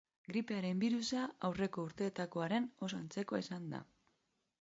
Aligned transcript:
Gripearen 0.27 0.79
birusa 0.83 1.25
aurreko 1.49 1.85
urteetakoaren 1.89 2.65
oso 2.87 2.99
antzekoa 3.01 3.43
izango 3.45 3.71
da. 3.75 3.83